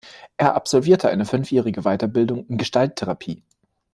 [0.37, 3.43] Er absolvierte eine fünfjährige Weiterbildung in Gestalttherapie.